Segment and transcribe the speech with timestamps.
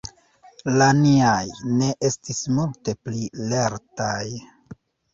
[0.81, 1.43] La niaj
[1.83, 4.21] ne estis multe pli lertaj.